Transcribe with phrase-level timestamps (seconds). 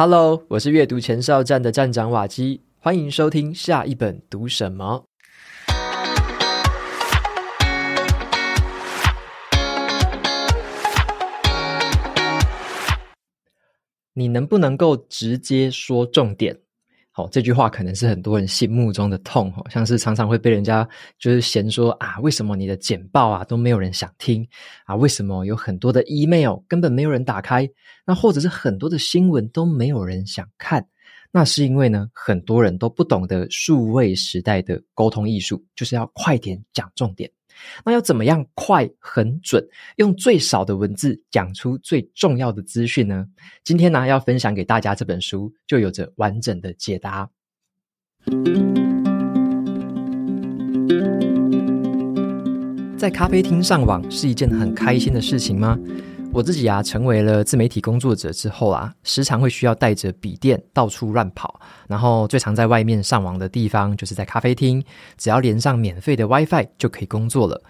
[0.00, 5.06] Hello，我是阅读前哨站的站长瓦基，欢迎收听下一本读什么。
[14.14, 16.60] 你能不能够直接说重点？
[17.18, 20.88] 哦，这句话可能是很多人心目中的痛，哦，像是常常会被人家
[21.18, 24.46] 就是嫌说啊，为什么你的简报啊都没有人想听
[24.86, 24.94] 啊？
[24.94, 27.68] 为什么有很多的 email 根本没有人打开？
[28.06, 30.86] 那或者是很多的新闻都没有人想看？
[31.30, 37.30] 那是因为呢，很多人都不懂得数位时代的沟通艺术，就是要快点讲重点。
[37.84, 43.26] 那要怎么样快、很准，用最少的文字讲出最重要的资讯呢？
[43.64, 47.28] 今天呢，要分享给大家这本书，就有着完整的解答。
[52.96, 55.78] 在咖啡厅上网是一件很开心的事情吗？
[56.30, 64.82] 我自己啊，成为了自媒体工作者之后啊，时常会需要带着笔电到处乱跑，然后最常在外面上网的地方就是在咖啡厅，
[65.16, 67.60] 只要连上免费的 WiFi 就可以工作了。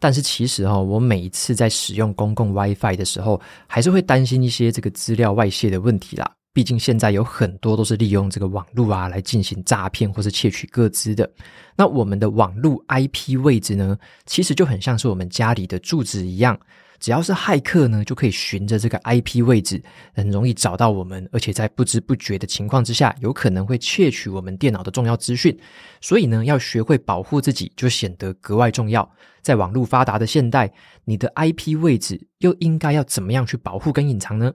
[0.00, 6.28] 但是其实哦，我每一次在使用公共 WiFi 的时候，还是会担心一些这个资料外泄的问题啦。
[6.52, 11.30] 毕竟现在有很多都是利用这个网络啊来进行诈骗或是窃取个资的。
[11.76, 16.58] 那我们的网络 IP 位置呢，其实就很像是我们家里的住址一样。
[16.98, 19.82] 只要是骇客呢，就可以循着这个 IP 位置，
[20.14, 25.56] 很容易找到我们，而且在不知不觉的情况之下，有可能会窃取我们电脑的重要资讯。
[26.00, 29.08] 所以呢，要学会保护自己，就显得格外重要。
[29.42, 30.72] 在网络发达的现代，
[31.04, 34.52] 你的 IP 位置又应该要怎么样去保护跟隐藏呢？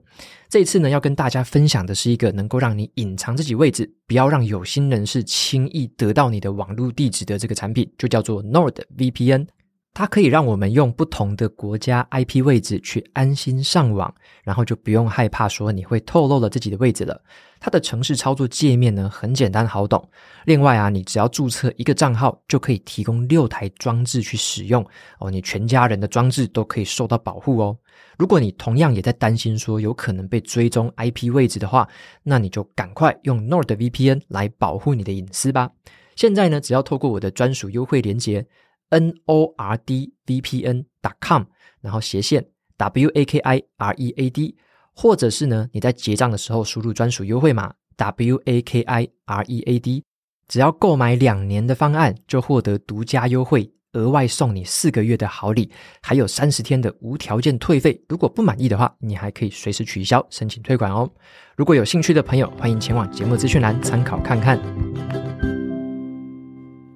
[0.50, 9.48] 这一次呢，要跟大家分享的是一个能够让你隐藏自己位置，不要让有心人士轻易得到你的网络地址的这个产品，就叫做 NordVPN。
[9.94, 17.22] 它可以让我们用不同的国家 IP 位置去安心上网，然后就不用害怕说你会透露了自己的位置了。
[17.60, 20.10] 它的城市操作界面呢，很简单好懂。
[20.46, 24.84] 另外啊，你只要注册一个账号，就可以提供六台装置去使用
[25.20, 25.30] 哦。
[25.30, 27.78] 你全家人的装置都可以受到保护哦。
[28.18, 31.88] 如果你同样也在担心说有可能被追踪 IP 位置的话，
[32.24, 35.70] 那你就赶快用 NordVPN 来保护你的隐私吧。
[36.16, 38.48] 现在呢，只要透过我的专属优惠链接。
[38.92, 41.44] nordvpn.com，
[41.82, 42.46] 然后斜线
[42.78, 44.54] wakiread，
[44.94, 50.04] 或者是呢，你在结账的时候输入专属优惠码 wakiread，
[50.48, 55.72] 只要购买两年的方案，就获得独家优惠，额外送你四个月的好礼，
[56.02, 58.04] 还有三十天的无条件退费。
[58.10, 61.10] 如果不满意的话，你还可以随时取消申请退款哦。
[61.56, 65.21] 如果有兴趣的朋友，欢迎前往节目资讯栏参考看看。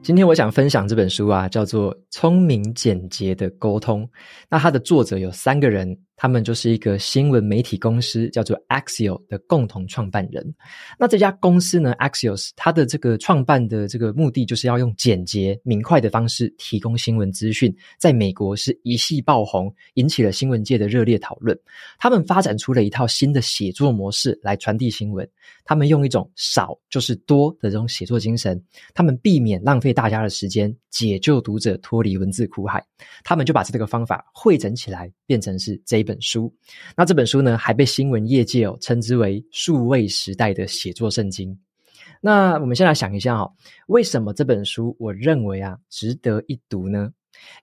[0.06, 4.04] 今天我想分享这本书啊，叫做《聪明简洁的沟通》。
[4.48, 5.98] 那它的作者有三个人。
[6.18, 10.56] 他们就是一个新闻媒体公司，叫做 Axios 的共同创办人。
[10.98, 21.60] 那这家公司呢，Axios 它的这个创办的这个目的，就是要用简洁明快的方式提供新闻资讯，在美国是一系爆红，引起了新闻界的热烈讨论。
[21.98, 25.30] 他们发展出了一套新的写作模式来传递新闻。
[25.66, 32.82] 他们用一种少就是多的这种写作精神，他们避免浪费大家的时间，解救读者脱离文字苦海。
[33.24, 36.05] 他们就把这个方法汇整起来，变成是这。
[36.06, 36.54] 本书，
[36.96, 41.60] 那这本书呢，还被新闻业界哦称之为数位时代的写作圣经。
[42.22, 43.52] 那我们先来想一下哈，
[43.88, 47.12] 为什么这本书我认为啊值得一读呢？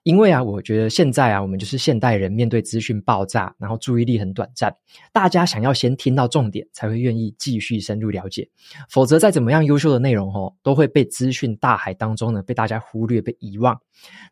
[0.03, 4.75] 因为啊，我觉得现在啊，我们就是现代人面对资讯爆炸，然后注意力很短暂，
[5.11, 8.49] 大家想要先听到重点，才会愿意继续深入了解。
[8.89, 13.79] 否则，再怎么样优秀的内容哦，都会被资讯大海当中呢被大家忽略、被遗忘。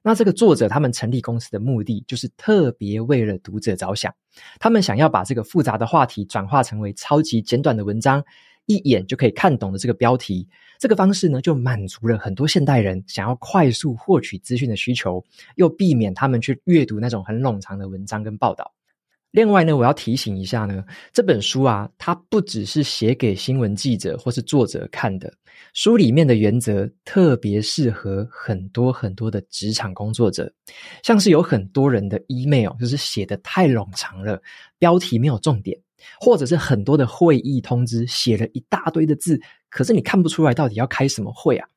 [0.02, 4.14] 那这个作者他们成立公司的目的，就是特别为了读者着想，
[4.60, 8.24] 他们想要把这个复杂的话题转化成为超级简短的文章。
[8.72, 10.48] 一眼就可以看懂的这个标题，
[10.80, 15.24] 这个方式呢，就满足了很多现代人想要快速获取资讯的需求，
[15.56, 18.72] 又避免他们去阅读那种很冗长的文章跟报道。
[19.32, 20.84] 另外呢，我要提醒一下呢，
[21.14, 25.34] 这本书啊，它不只是写给新闻记者或是作者看的，
[25.74, 30.54] 书里面的原则特别适合很多很多的职场工作者，
[31.02, 34.42] 像是有很多人的 email 就是写的太冗长了，
[34.78, 35.80] 标题没有重点。
[36.20, 39.40] 或者是很多的会议通知写了一大堆的字，
[39.70, 41.68] 可是你看不出来到底要开什么会啊？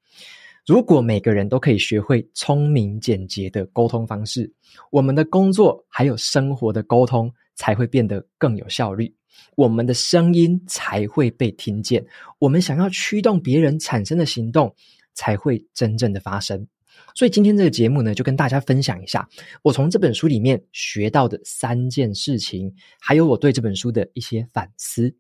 [0.67, 4.50] 如果每个人都可以学会聪明简洁的沟通方式，
[4.91, 9.15] 我们的工作还有生活的沟通才会变得更有效率，
[9.56, 12.03] 我们的声音才会被听见，
[12.38, 14.75] 我们想要驱动别人产生的行动
[15.12, 16.67] 才会真正的发生。
[17.15, 19.29] 所以今天这个节目呢，就跟大家分享一下
[19.62, 25.15] 我从这本书里面学到的三件事情，还有我对这本书的一些反思。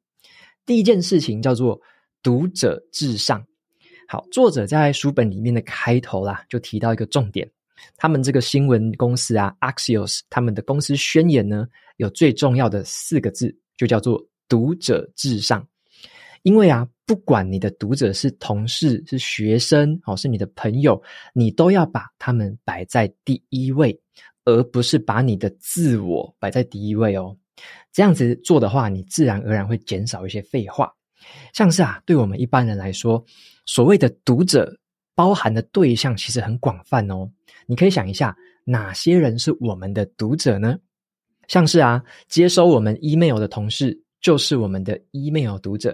[0.66, 1.80] 第一件事情叫做
[2.22, 3.44] 读者至上。
[4.08, 7.50] 好，作者在书本里面的开头啦，就提到一个重点，
[7.96, 11.66] 他们这个新闻公司啊，Axios，他们的公司宣言呢，
[11.96, 15.66] 有最重要的四个字，就叫做读者至上。
[16.42, 21.00] 因为啊，不管你的读者是同事、是学生，哦，是你的朋友，
[21.32, 23.98] 你都要把他们摆在第一位，
[24.44, 27.36] 而不是把你的自我摆在第一位哦。
[27.92, 30.92] 这样子做的话，你自然而然会减少一些废话。
[31.52, 33.24] 像是啊，对我们一般人来说，
[33.66, 34.74] 所谓的读者
[35.14, 37.30] 包含的对象其实很广泛哦。
[37.66, 40.78] 你可以想一下，哪些人是我们的读者呢？
[41.48, 45.92] 像是啊，接收我们 email 的同事，就是我们的 email 读者；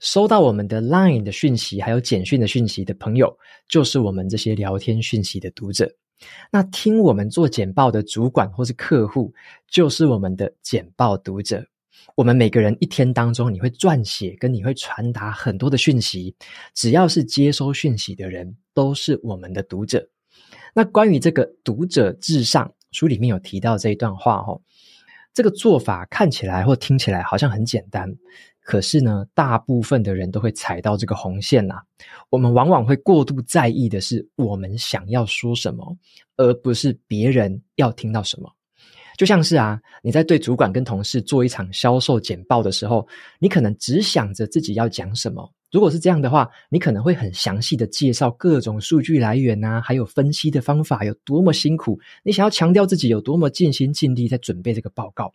[0.00, 3.36] 收到我们的 line 的讯息，还有简讯的讯息的朋友，
[3.68, 5.90] 就是我们这些聊天讯息的读者。
[6.50, 9.32] 那听我们做简报的主管或是客户，
[9.68, 11.64] 就是我们的简报读者。
[12.14, 16.34] 我们每个人一天当中，你会撰写跟你会传达很多的讯息，
[16.74, 20.08] 只要是接收讯息的人，都是我们的读者。
[20.74, 24.60] 那关于这个读者至上，书里面有提到这一段话哦。
[25.34, 28.12] 这个做法看起来或听起来好像很简单，
[28.68, 31.76] 可是呢，大部分的人都会踩到这个红线呐。
[32.28, 35.96] 我们往往会过度在意的是我们想要说什么，
[36.36, 38.52] 而不是别人要听到什么。
[39.16, 45.50] 就像是啊，你在对主管跟同事做一场销售简报的时候，你可能只想着自己要讲什么。
[45.72, 51.98] 如果是这样的话，你可能会很详细的介绍各种数据来源啊，还有分析的方法有多么辛苦。
[52.22, 55.32] 你想要强调自己有多么尽心尽力在准备这个报告，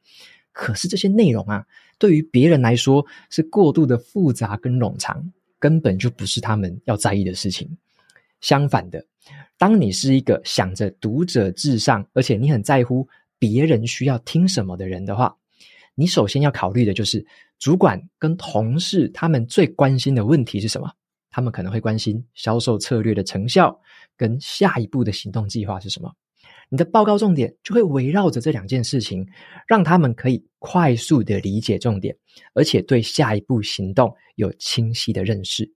[0.51, 1.65] 可是这些内容啊，
[1.97, 5.23] 对于别人来说是过度的复杂跟冗长，
[5.59, 7.69] 根本就不是他们要在意的事情。
[8.41, 9.05] 相反的，
[9.57, 13.07] 当你是一个想着读者至上，而且你很在乎。
[13.39, 15.35] 别人需要听什么的人的话，
[15.95, 17.25] 你首先要考虑的就是
[17.59, 20.89] 主管跟同事他们最关心的问题是什么？
[21.29, 23.77] 他们可能会关心销售策略的成效
[24.15, 26.09] 跟下一步的行动计划是什么。
[26.69, 29.27] 你的报告重点就会围绕着这两件事情，
[29.67, 32.15] 让他们可以快速的理解重点，
[32.53, 35.71] 而且对下一步行动有清晰的认识。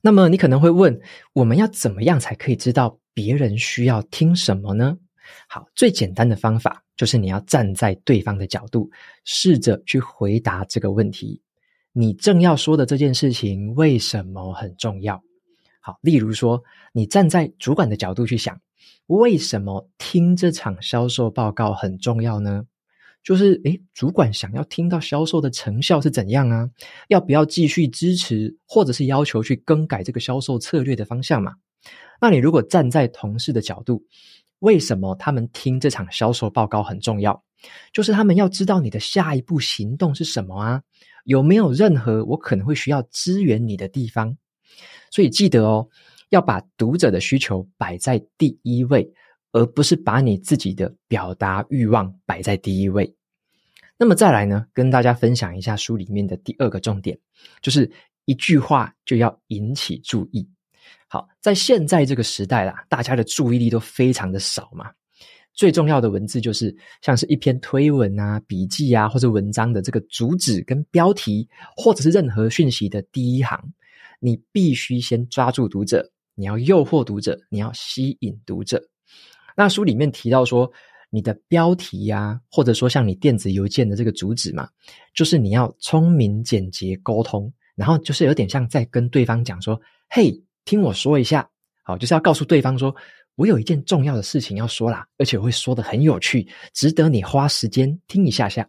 [0.00, 1.00] 那么你可能会问，
[1.32, 4.96] 我们要怎么样才可以知道别人需要听什么呢？
[5.48, 8.88] 好，最简单的方法就是你要站在对方的角度，
[9.24, 11.42] 试着去回答这个问题。
[11.92, 15.20] 你正要说的这件事情为什么很重要？
[15.86, 18.60] 好，例如说，你站在主管的角度去想，
[19.06, 22.64] 为什么听这场销售报告很重要呢？
[23.22, 26.68] 就是，诶，主管想要听到销售的成效是怎样啊？
[27.06, 31.54] 要不要继续支持，或者是要求去更改这个销售策略的方向嘛？
[32.20, 34.02] 那你如果站在同事的角度，
[34.58, 37.44] 为什么他们听这场销售报告很重要？
[37.92, 40.82] 就是他们要知道你的下一步行动是什么啊？
[41.22, 44.36] 有没有任何我可能会需要支援你的地方？
[45.16, 45.88] 所以记得哦，
[46.28, 49.10] 要把读者的需求摆在第一位，
[49.52, 53.16] 而不是把你自己的表达欲望摆在第一位。
[53.96, 57.18] 那么再来呢，跟大家分享一下书里面的第二个重点，
[57.62, 57.90] 就是
[58.26, 60.46] 一句话就要引起注意。
[61.08, 64.90] 好，在现在这个时代啦，大家的注意力都非常的少嘛。
[65.54, 73.58] 最重要的文字就是像是一篇推文啊、笔记啊，或者文章的这个主旨跟标题，或者是任何讯息的第一行，
[74.20, 78.82] 你必须先抓住读者，你要诱惑读者，你要吸引读者。
[79.56, 80.70] 那书里面提到说，
[81.10, 84.68] 你的标题呀、或者说像你电子邮件的这个主旨嘛，
[85.14, 90.42] 就是你要聪明简洁沟通，然后就是有点像在跟对方讲说，嘿。
[90.68, 91.48] 听我说一下，
[91.84, 92.92] 好，就是要告诉对方说，
[93.36, 98.68] 我有一件重要的事情要说啦，而且会说得很有趣，值得你花时间听一下下。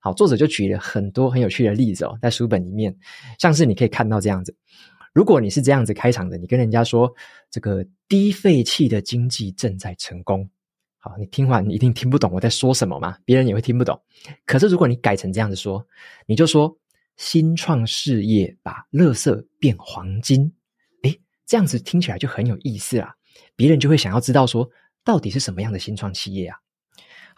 [0.00, 2.94] 好，作者就举了很多很有趣的例子哦，在书本里面，
[3.38, 4.56] 像是你可以看到这样子，
[5.12, 7.12] 如果你是这样子开场的，你跟人家说
[7.50, 10.48] 这个低废弃的经济正在成功，
[10.98, 14.00] 好，你听完你一定听不懂我在说什么嘛，别人也会听不懂。
[14.46, 15.86] 可是如果你改成这样子说，
[16.26, 16.74] 你就说
[17.16, 20.52] 新创事业把垃圾变黄金。
[21.46, 23.12] 这样子听起来就很有意思啦，
[23.56, 24.70] 别人就会想要知道说，
[25.02, 26.56] 到底是什么样的新创企业啊？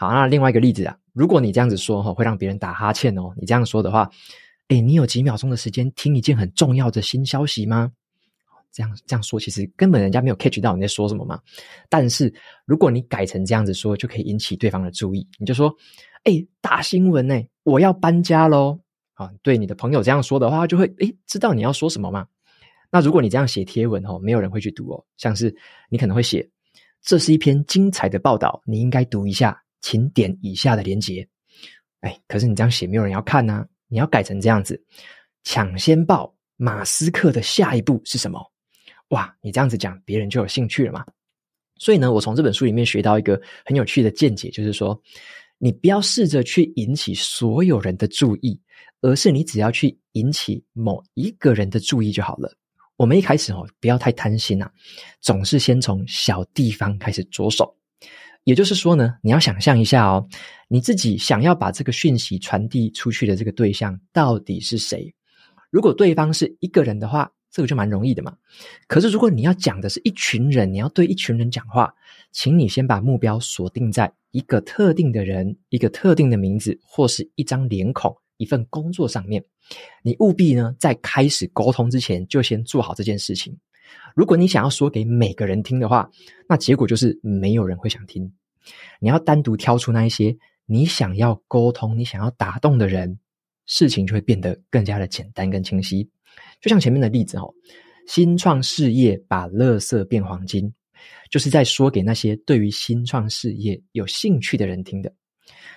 [0.03, 3.33] 好，那另外一个例子啊，如果你这样子说哈，会让别人打哈欠哦。
[3.37, 4.11] 你这样说的话，
[4.67, 7.93] 诶，你有几秒钟的时间听一件很重要的新消息吗？
[8.73, 11.39] 这样这样说，其实根本人家没有 catch 到你在说什么嘛。
[11.89, 15.25] 但是如果你改成这样子说，就可以引起对方的注意。
[15.39, 15.73] 你就说，
[16.25, 18.81] 诶，大新闻诶，我要搬家喽！
[19.15, 22.27] 啊，对你的朋友这样说的话，就会诶，知道你要说什么嘛？
[22.91, 25.05] 那如果你这样写贴文哦，没有人会去读哦。
[25.17, 25.55] 像是
[25.89, 26.51] 你可能会写，
[27.03, 31.29] 这是一篇精彩的报道，你应该读一下，请点以下的连结。
[32.01, 33.67] 哎，可是你这样写没有人要看呐。
[33.89, 34.83] 你要改成这样子，
[35.45, 38.41] 抢先报马斯克的下一步是什么？
[39.09, 41.05] 哇，你这样子讲，别人就有兴趣了嘛。
[41.77, 44.99] 所以呢，我从这本书里面学到一个很有趣的见解，就是说，
[45.59, 48.59] 你不要试着去引起所有人的注意，
[49.03, 52.51] 而是你只要去引起某一个人的注意就好了。
[52.97, 54.71] 我们一开始哦，不要太贪心呐，
[55.21, 57.77] 总是先从小地方开始着手。
[58.45, 60.27] 也就是说呢，你要想象一下哦，
[60.69, 65.15] 你自己想要把这个讯息传递出去的这个对象到底是谁？
[65.71, 68.35] 如果对方是一个人的话，这个就蛮容易的嘛。
[68.89, 71.95] 可是如果你要讲的是一群人，你要对一群人讲话，
[72.33, 79.45] 请你先把目标锁定在一个特定的人、一个特定的名字，或是一张脸孔、一份工作上面。
[80.03, 83.57] 你务必呢，在开始沟通之前，就先做好这件事情。
[84.15, 86.11] 如果你想要说给每个人听的话，
[86.49, 88.31] 那结果就是没有人会想听。
[89.01, 93.19] 你要单独挑出那一些你想要沟通、你想要打动的人，
[93.67, 96.09] 事情就会变得更加的简单跟清晰。
[96.61, 97.53] 就像前面的例子哦，
[98.07, 100.73] 新创事业把垃圾变黄金，
[101.31, 105.13] 就是在说给那些对于新创事业有兴趣的人听的。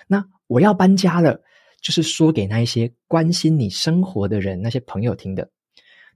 [0.06, 1.40] 那我要搬家了，
[1.80, 5.50] 就是说给那一些关心你生活的人、那些朋友听的。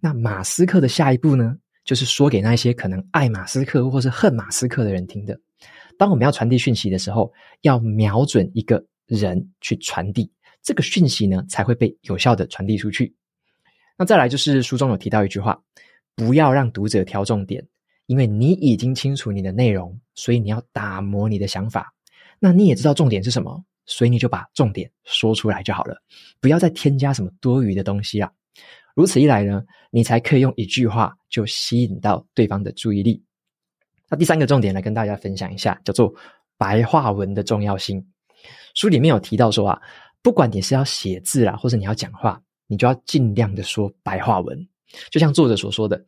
[0.01, 1.57] 那马斯克的下一步呢？
[1.85, 5.39] 就是说给那些可能爱马斯克或是恨马斯克的人听的。
[5.99, 7.33] 当我们要传递讯息的时候，
[7.63, 10.31] 要瞄准一个人去传递
[10.63, 13.15] 这个讯息呢，才会被有效的传递出去。
[13.99, 15.61] 那再来就是书中有提到一句话：
[16.15, 17.67] 不要让读者挑重点，
[18.07, 21.93] 因为你已经清楚你的内容，所以你要打磨你的想法。
[22.39, 26.01] 那你也知道重点是什么，所以你就把重点说出来就好了，
[26.41, 28.33] 不要再添加什么多余的东西啊。
[29.01, 33.25] 如此一来呢，你才可以用一句话就吸引到对方的注意力。
[34.11, 36.13] 那第三个重点来跟大家分享一下，叫做
[36.59, 38.07] 白话文的重要性。
[38.75, 39.81] 书里面有提到说啊，
[40.21, 44.69] 不管你是要写字啦，或者你要讲话，你就要尽量的说白话文。
[45.11, 46.05] 就像作者所说的，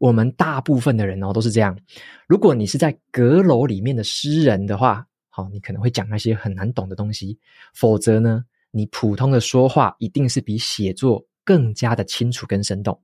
[0.00, 1.78] 我们大部分的人哦都是这样。
[2.26, 7.38] 如果你是在阁楼里面的诗人的话，好，你可能会讲那些很难懂的东西。
[7.72, 13.00] 否则呢，你普通的说话一定是比写作更加的清楚跟生动，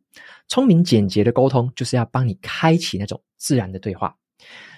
[0.47, 4.15] 聪明简洁的沟通就是要帮你开启那种自然的对话，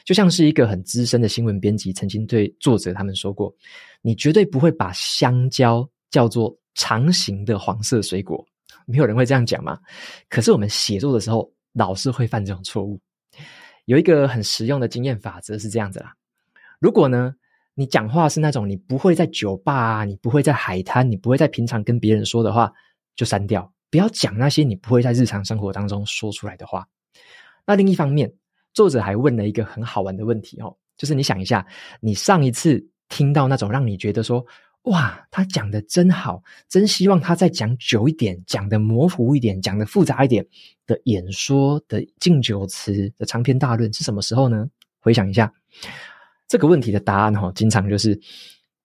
[0.05, 3.55] 就像是一个很资深的新闻编辑曾经对作者他们说过
[4.01, 8.45] ：“你绝对不会把香蕉叫做长形的黄色水果，
[8.87, 9.79] 没有人会这样讲嘛。”
[10.29, 12.99] 可是我们写作的时候老是会犯这种错误。
[13.85, 16.15] 有一个很实用的经验法则是这样子啦：
[16.79, 17.35] 如果呢，
[17.75, 22.73] 你讲话是那种你不会在酒吧啊，你不会在海滩，你不会在平常跟别人说的话。
[23.17, 26.87] 就删掉，不要讲那些你不会在日常生活当中说出来的话。
[27.67, 28.33] 那另一方面，
[28.73, 31.67] 作者还问了一个很好玩的问题哦，就是你想一下，
[32.01, 34.45] 你上一次听到那种让你觉得说，
[34.83, 40.45] 哇，他讲的真好，真希望他再讲久一点，讲的模糊一点，讲的复杂一点
[40.87, 44.69] 的演说的敬酒词的长篇大论是什么时候呢？
[45.01, 45.53] 回想一下，
[46.49, 48.19] 这个问题的答案哦，经常就是。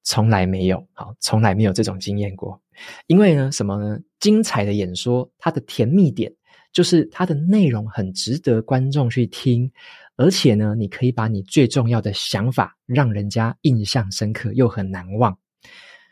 [0.06, 2.60] 从来没有，好，从来没有这种经验过。
[3.08, 4.00] 因为呢，什么呢？
[4.20, 6.32] 精彩的演说，它的甜蜜点
[6.72, 9.70] 就是它的内容很值得观众去听，
[10.16, 15.38] 而且呢，你可以把你最重要的想法让人家印象深刻又很难忘。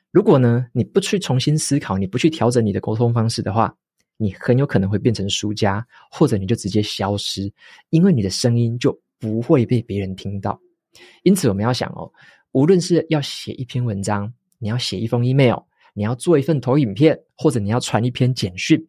[0.10, 3.76] 如果呢，你不去重新思考，你不去调整你的沟通方式的话，
[4.18, 7.52] 你很有可能会变成输家，或者你就直接消失，
[7.90, 10.60] 因为你的声音就不会被别人听到。
[11.24, 12.12] 因此，我们要想哦。
[12.54, 15.58] 无论是要写一篇文章，你要写一封 email，
[15.94, 18.80] 你要做一份投影片，或者你要传一篇简讯，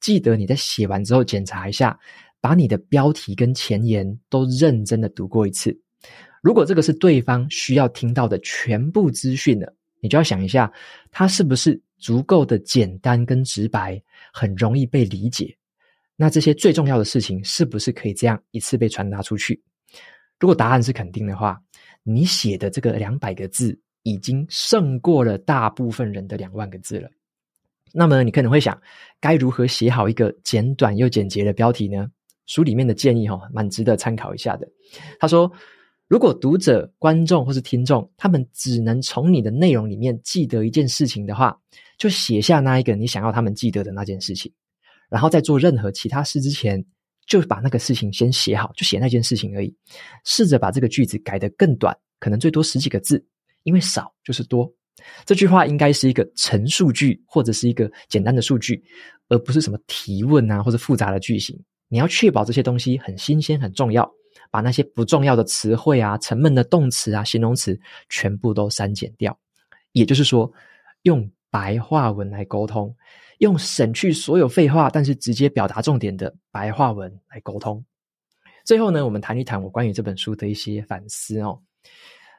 [0.00, 1.98] 记得你在写完之后检查一下，
[2.40, 5.76] 把你的标题跟前言都认真的读过一次。
[6.42, 10.72] 如果这个是对方需要听到的全部资讯了，你就要想一下，
[11.10, 14.00] 它是不是足够的简单跟直白，
[14.32, 15.52] 很容易被理解？
[16.14, 19.60] 那这些最重要的事情，是不是可以这样一次被传达出去？
[20.38, 21.60] 如果答案是肯定的话，
[22.02, 27.10] 你写的这个两百个字已经胜过了大部分人的两万个字了。
[27.92, 28.80] 那么你可能会想，
[29.20, 32.10] 该如何写好一个简短又简洁的标题呢？
[32.46, 34.66] 书里面的建议哈，蛮值得参考一下的。
[35.18, 35.50] 他说，
[36.06, 41.58] 如果读者、观众或是听众，他们只能从你的内容里面记得一件事情的话，
[41.98, 44.50] 就写下那一个你想要他们记得的那件事情，
[45.10, 46.84] 然后在做任何其他事之前。
[47.28, 49.72] 就把那个事情先写好，就写那件事情而已。
[50.24, 53.24] 试着把这个句子改得更短，可能最多十几个字，
[53.62, 54.68] 因为少就是多。
[55.24, 58.82] 这句话应该是一个陈述句，或者是一个简单的数据，
[59.28, 61.56] 而不是什么提问啊，或者复杂的句型。
[61.88, 64.10] 你要确保这些东西很新鲜、很重要，
[64.50, 69.38] 把那些不重要的词汇啊、沉闷的动词啊、形容词全部都删减掉。
[69.92, 70.50] 也就是说，
[71.02, 71.30] 用。
[71.50, 72.94] 白话文来沟通，
[73.38, 77.84] 用省去所有废话，但是直接表达重点的白话文来沟通。
[78.64, 81.58] 最后呢，我们谈一谈我关于这本书的一些反思哦。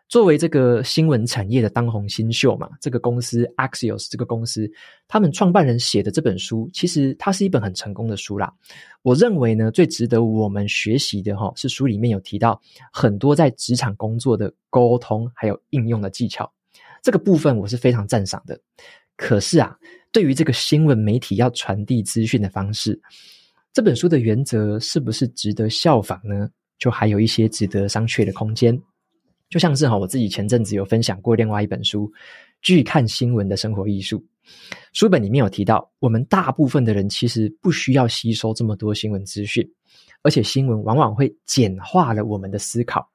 [0.08, 4.68] 作为这个新闻产业的当红新秀嘛，这个公司 Axios 这个公司，
[5.08, 8.52] 他们创办人写的这本书，其实它是一本很成功的书啦。
[9.04, 12.60] 我认为呢，最值得我们学习的哈，是书里面有提到
[12.92, 16.52] 很多在职场工作的沟通还有应用的技巧，
[17.04, 18.60] 这个部分我是非常赞赏的。
[19.16, 19.78] 可是啊，
[20.12, 23.00] 对于这个新闻媒体要传递资讯的方式，
[23.72, 26.50] 这本书的原则是不是值得效仿呢？
[26.78, 28.80] 就还有一些值得商榷的空间。
[29.50, 32.08] 就像是哈，我自己前阵子有分享过另外一本书
[32.62, 34.20] 《拒看新闻的生活艺术》。
[34.94, 39.68] 书本里面有提到，我们大部分的人其实不需要吸收这么多新闻资讯，
[40.24, 43.08] 而且新闻往往会简化了我们的思考，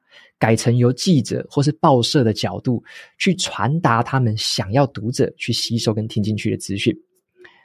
[0.44, 2.84] 改成由记者或是报社的角度
[3.18, 6.94] 去传达他们想要读者去吸收跟听进去的资讯。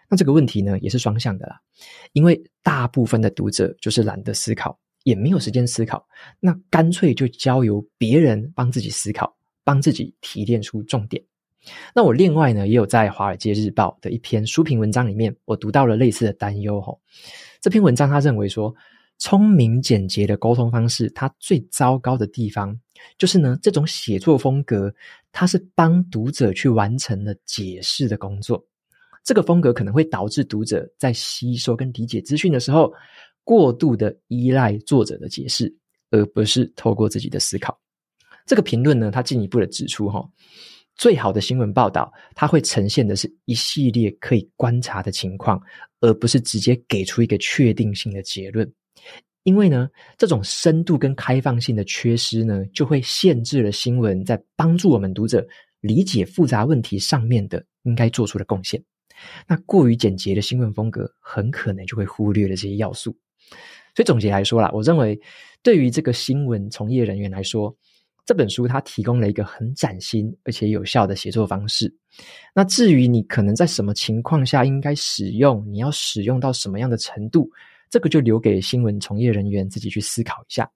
[0.09, 1.59] 那这个问题呢，也是双向的啦，
[2.13, 4.79] 因为大部分的读者就是懒得思考。
[5.03, 6.05] 也没有时间思考，
[6.39, 9.33] 那干脆就交由别人帮自己思考，
[9.63, 11.23] 帮自己提炼出重点。
[11.95, 16.99] 那我另外呢，也有在《华尔街日报》的一篇书评文章里面，我读到了类似的担忧吼。
[17.61, 18.75] 这篇文章他认为说，
[19.19, 22.75] 聪明简洁的沟通方式，它最糟糕的地方
[23.17, 24.93] 就是呢，这种写作风格，
[25.31, 28.65] 它是帮读者去完成了解释的工作。
[29.23, 32.91] 这个风格可能会导致读者在吸收跟理解资讯的时候，
[33.43, 35.71] 过度的依赖作者的解释，
[36.11, 37.77] 而不是透过自己的思考。
[38.45, 40.27] 这个评论呢，他进一步的指出，哈，
[40.95, 45.61] 最好的新闻报道，它会呈现的是一系列可以观察的情况，
[45.99, 48.71] 而不是直接给出一个确定性的结论。
[49.43, 55.45] 因为呢，这种深度跟开放性的缺失呢，就会限制了新闻在帮助我们读者
[55.79, 58.83] 理解复杂问题上面的应该做出的贡献。
[59.47, 63.15] 那过于简洁的新闻风格，很可能就会忽略了这些要素。
[63.95, 65.19] 所以总结来说啦，我认为
[65.63, 67.75] 对于这个新闻从业人员来说，
[68.25, 71.91] 这本书它提供了一个很崭新而且有效的写作方式。
[72.53, 77.49] 那至于你可能在什么情况下应该使用，你要使用到什么样的程度，
[77.89, 80.69] 这个就留给新闻从业人员自己去思考一下。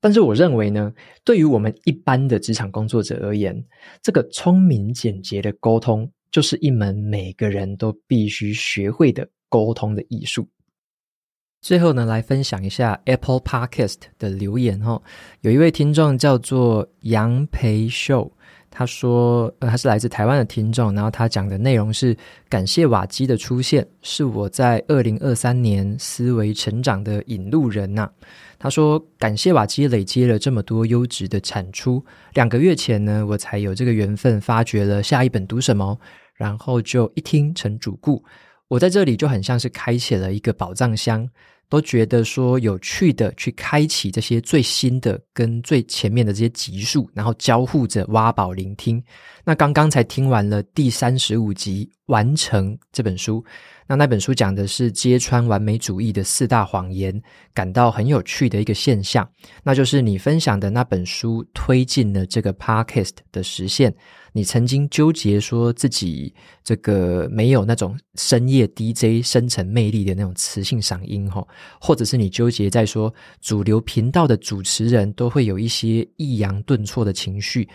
[0.00, 0.92] 但是我认为呢，
[1.24, 3.60] 对于我们一般的职场工作者而言，
[4.02, 10.48] 这个聪明简洁的沟通，就是一门每个人都必须学会的沟通的艺术。
[11.60, 15.02] 最后呢，来分享一下 Apple Podcast 的留言哈。
[15.40, 18.32] 有一位听众叫做杨培秀，
[18.70, 22.16] 他说，呃，他是来自台湾的听众，然后他讲的内容是
[22.48, 28.10] 感谢瓦基的出现，是我在二零二三年思维成长的引路人呐。
[28.58, 32.04] 他说，感谢瓦基累积了这么多优质的产出，
[32.34, 35.98] 两个月前呢，我才有这个缘分发掘了下一本读什么，
[36.34, 38.22] 然后就一听成主顾。
[38.68, 41.26] 我在这里就很像是开启了一个宝藏箱，
[41.68, 49.02] 都觉得说有趣的去开启这些最新的跟最前面的这些集数，然后交互着挖宝聆听。
[49.44, 53.42] 那刚刚才听完了第三十五集《完成》这本书。
[53.90, 57.22] 那那本书讲的是揭穿完美主义的四大谎言，
[57.54, 59.26] 感到很有趣的一个现象，
[59.62, 63.94] 那就是你分享的那本书推进了这个 podcast 的实现。
[64.34, 71.42] 你曾经纠结说自己这个没有那种深夜 DJ 深沉魅力的那种磁性嗓音哈，
[71.80, 77.66] 或者是你纠结在说主流频道的主持人都会有一些抑扬顿挫的情绪。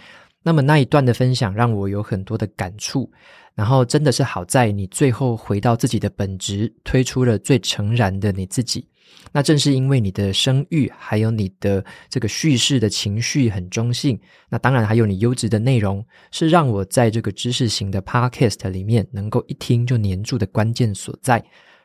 [0.43, 3.10] 那么那一段的分享让我有很多的感触，
[3.56, 8.86] 然后真的是好在你最后回到自己的本职，推出了最诚然的你自己。
[9.32, 21.43] 那正是因为你的声誉，还有你的这个叙事的情绪很中性，那当然还有你优质的内容，是让我在这个知识型的 Podcast 里面能够一听就黏住的关键所在。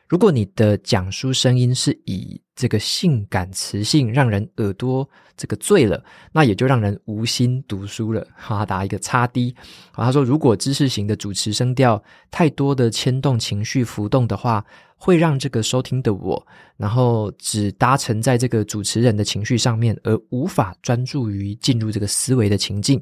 [0.09, 8.27] 如果你的讲书声音是以这个性感磁性让人耳朵这个醉了，那也就让人无心读书了。
[8.35, 9.55] 哈，打一个叉 D。
[9.91, 14.65] 好，他说，如果知识型的主持声调太多的牵动情绪浮动的话，
[14.97, 22.99] 会让这个收听的我，然后只搭乘在这个主持人的情绪上面，而无法专注于进入这个思维的情境。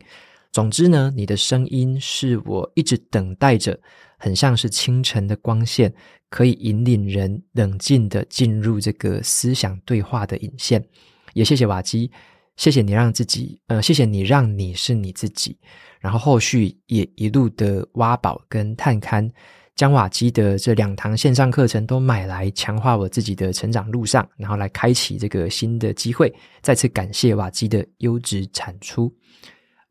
[0.58, 3.80] 总之呢，你的声音是我一直等待着。
[4.18, 5.94] 很像是清晨的光线，
[6.32, 10.84] 可以引领人冷静地进入这个思想对话的引线。
[11.34, 12.10] 也谢谢瓦基，
[12.56, 15.56] 谢谢你让自己，呃，谢谢你让你是你自己。
[16.00, 19.30] 然后后续也一路的挖宝跟探勘，
[19.76, 26.34] 将瓦基的这两堂线上课程都买来，强化我自己的成长路上，然后来开启这个新的机会。
[26.64, 29.14] 再次感谢瓦基的优质产出。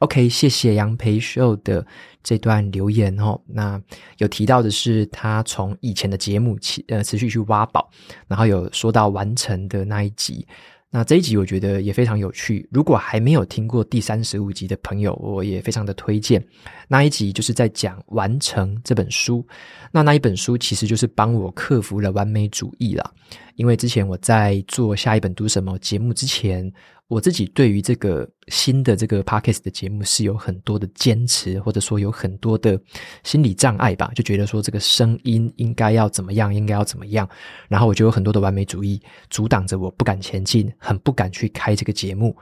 [0.00, 1.86] OK，谢谢杨培秀的
[2.22, 3.40] 这段留言哦。
[3.46, 3.80] 那
[4.18, 7.90] 有提到的是，他从以前的节目持呃持续去挖宝，
[8.28, 10.46] 然后有说到完成的那一集。
[10.90, 12.68] 那这一集我觉得也非常有趣。
[12.70, 16.46] 如果还没有听过第三十五集的朋友，我也非常的推荐。
[16.88, 19.46] 那一集就是在讲《完成》这本书。
[19.92, 23.12] 那那一本书其实就是帮我克服了完美主义啦。
[23.54, 26.72] 因为之前我在做下一本读什么节目之前。
[27.08, 32.76] 我自己对于这个新的这个 Podcast 的节目是有很多的坚持，或者说有很多的
[33.22, 37.28] 心理障碍吧，就觉得说这个声音应该要怎么样，应该要怎么样，
[37.68, 42.36] 然后我就有很多的完美主义阻挡着我不敢前进，很不敢去开这个节目。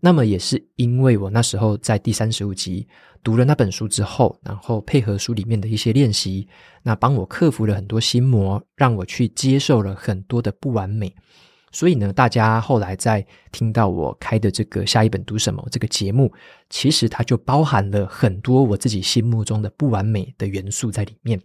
[0.00, 2.86] 那么也是因为我那时候在第三十五集
[3.22, 6.46] 读了那本书之后，然后配合书里面的一些练习，
[6.82, 11.12] 那帮我克服了很多心魔，让我去接受了很多的不完美。
[11.70, 16.32] 所以呢，大家后来在听到我开的这个下一本读什么这个节目，
[16.70, 21.38] 其实它就包含了很多我自己心目中的不完美的元素在里面。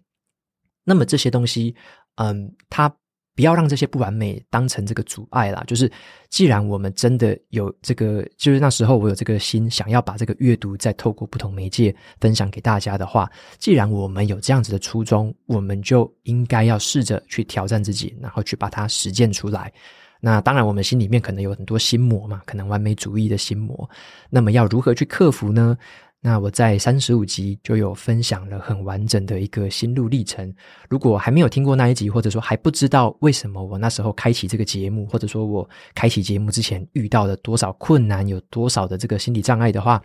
[0.86, 1.76] 那么这些东西，
[2.16, 2.96] 嗯，它
[3.36, 5.64] 不要让这些不完美当成这个阻碍啦。
[5.68, 5.92] 就是
[6.30, 19.72] 既然我们真的有这个，就是那时候我有这个心想要把这个阅读再透过不同媒介分享给大家的话，既然我们有这样子的初衷，我们就应该要试着去挑战自己，然后去把它实践出来。
[20.20, 23.90] 那当然，我们心里面可能有很多心魔嘛，可能完美主义的心魔。
[24.30, 25.78] 那么要如何去克服呢？
[26.26, 30.52] 那我在三十五集就有分享了很完整的一个心路历程。
[30.88, 40.02] 如果还没有听过那一集，或者说还不知道为什么我那时候开启这个节目，或者说我开启节目之前遇到了多少困难，有多少的这个心理障碍的话，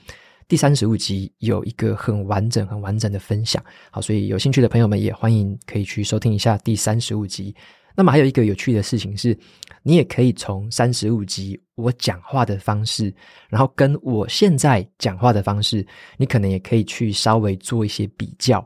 [0.49, 3.63] 第三十五集有一个很完整、很完整的分享。
[3.93, 7.55] 好，所以有兴趣的朋友们也欢迎可以去收听一下第三十五集。
[7.99, 9.37] 那么还有一个有趣的事情是，
[9.83, 13.13] 你也可以从三十五集我讲话的方式，
[13.49, 15.85] 然后跟我现在讲话的方式，
[16.17, 18.65] 你可能也可以去稍微做一些比较，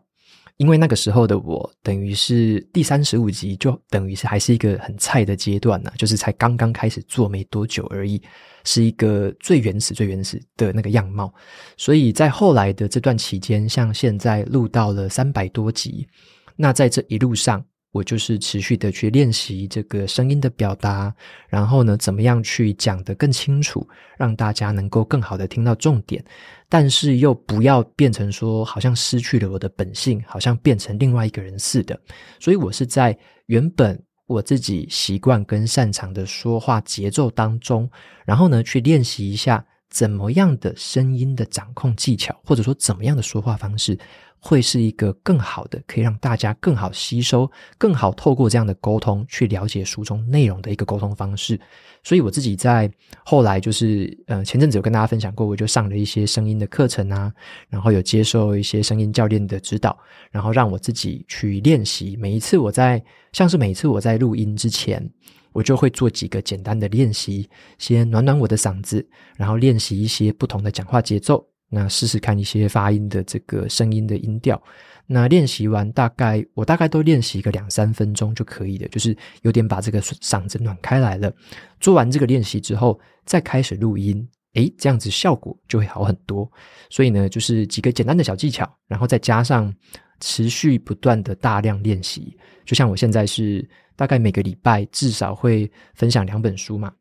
[0.58, 8.20] 因为那个时候的我，等于是第三十五集就等于是还是一个很菜的阶段呢，就是才刚刚开始做没多久而已，
[8.64, 11.32] 是一个最原始、最原始的那个样貌。
[11.78, 16.06] 所以在后来的这段期间，像现在录到了三百多集，
[16.54, 17.64] 那在这一路上。
[17.92, 21.14] 我就是持续的去练习这个声音的表达，
[21.46, 26.24] 然后呢，怎么样去讲得更清楚，让大家能够更好的听到重点，
[26.70, 31.98] 但是又不要变成说好像失去了我的本性，好像变成另外一个人似的。
[32.40, 37.90] 所以我是在原本我自己习惯跟擅长的说话节奏当中，
[38.24, 43.98] 然后呢，去练习一下怎么样的声音的掌控技巧，或者说怎么样的说话方式。
[44.44, 51.58] 会是一个更好的，可以让大家更好吸收、更好透过这样的沟通去了解书中内容的一个沟通方式。
[52.02, 52.90] 所以我自己在
[53.24, 57.32] 后来就是，呃，前阵子有跟大家分享过，我就上了一些声音的课程啊，
[57.68, 59.96] 然后有接受一些声音教练的指导，
[60.32, 62.16] 然后让我自己去练习。
[62.16, 63.00] 每一次我在，
[63.30, 65.08] 像是每一次我在录音之前，
[65.52, 71.51] 我就会做几个简单的练习，先暖暖我的嗓子，然后练习一些不同的讲话节奏。
[71.74, 74.62] 那试试看一些发音的这个声音的音调。
[75.06, 81.32] 那练习完，大概我大概都练习个两三分钟就可以了，就是有点把这个嗓子暖开来了。
[81.80, 86.50] 做完这个练习之后，再开始录音，诶，这样子效果就会好很多。
[86.90, 89.74] 所以呢，就是几个简单的小技巧，然后再加上
[90.20, 92.36] 持续不断的大量练习。
[92.64, 96.92] 就像我现在是大概每个礼拜至少会分享两本书嘛。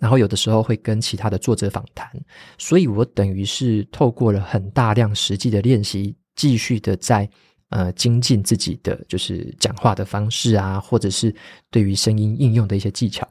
[0.00, 2.10] 然后有的时候会跟其他的作者访谈，
[2.56, 7.28] 所以我等于是透过了很大量实际的练习，继续的在
[7.68, 11.32] 呃精进自己的就是讲话的方式啊，或者是
[11.70, 13.28] 对于声音应用的一些技巧。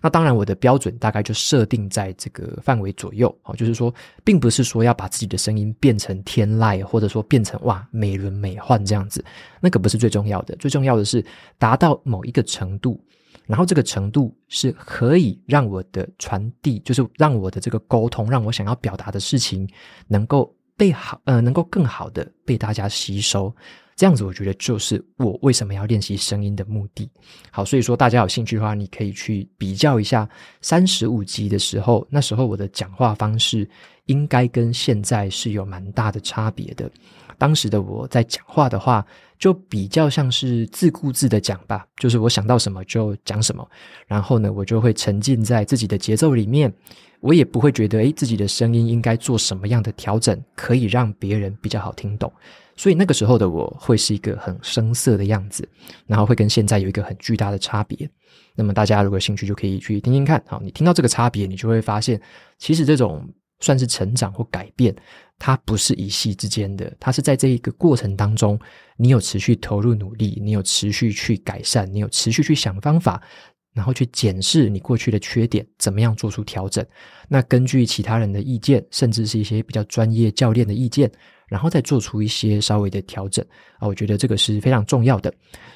[0.00, 9.24] 那当然我的标准大概就设定在这个范围左右，哦，就是说，并不是说要把自己的声音变成天籁，或者说变成哇美轮美奂这样子，
[9.60, 11.24] 那个不是最重要的，最重要的是
[11.58, 13.02] 达到某一个程度。
[13.46, 19.68] 然后这个程度是可以让我的传递，就是让我的这个沟通，让我想要表达的事情
[20.08, 23.54] 能够被好，呃，能够更好的被大家吸收。
[23.94, 27.08] 这样子，我觉得就是我为什么要练习声音的目的。
[27.50, 30.28] 好，所以说大家有兴趣的话，你可以去比较一下
[30.62, 33.68] 三十五集的时候，那时候我的讲话方式
[34.06, 36.90] 应该跟现在是有蛮大的差别的。
[37.38, 39.04] 当时的我在讲话的话，
[39.36, 43.68] 就比较像是自顾自的讲吧，就是我想到什么就讲什么，
[44.06, 46.72] 然后呢，我就会沉浸在自己的节奏里面，
[47.18, 52.32] 我也不会觉得诶，自己的声音应该做什么样的调整，可以让别人比较好听懂。
[52.76, 55.68] 所以那个时候的我会是一个很生涩的样子，
[56.06, 58.08] 然后会跟现在有一个很巨大的差别。
[58.54, 60.40] 那么大家如果有兴趣，就可以去听听看。
[60.46, 62.20] 好，你听到这个差别，你就会发现，
[62.58, 63.28] 其实这种。
[63.62, 64.94] 算是成长或改变，
[65.38, 68.60] 它不是一夕之间的，它是在这一个过程当中，
[68.98, 73.22] 你有持续投入努力，你有持续去改善，你有持续去想方法。
[73.74, 76.84] 然后去检视你过去的缺点，怎么样做出调整？
[77.26, 81.10] 那根据其他人的意见，甚至是一些比较专业教练的意见，
[81.48, 83.42] 然后再做出一些稍微的调整
[83.78, 85.32] 啊，我觉得这个是非常重要的。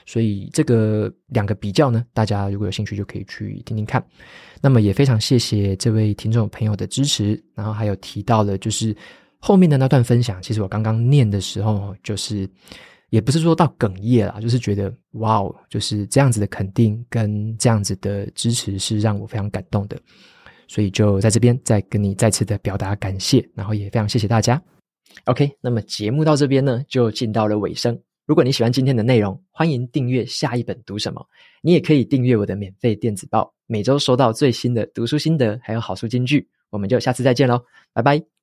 [0.06, 4.02] 所以这个两个比较呢，大家如果有兴趣就可以去听听看。
[4.62, 8.96] 那么也非常谢谢这位听众朋友的支持，然后还有提到了就是
[9.38, 12.48] 后面的那段分享，其实我刚刚念的时候就是。
[13.10, 19.96] 也不是说到哽咽啦，就是觉得哇哦，就是这样子的肯定跟这样子的支持是让我非常感动的，
[20.66, 24.60] 所以就在这边再跟你再次的表达感谢，然后也非常谢谢大家。
[25.26, 27.96] OK，那么节目到这边呢就进到了尾声。
[28.26, 31.24] 如果你喜欢今天的内容，欢迎订阅下一本读什么，
[31.62, 36.46] 你也可以订阅我的免费电子报，每周收到最新的读书心得还有好书金句。
[36.70, 38.35] 我们就下次再见喽，拜拜。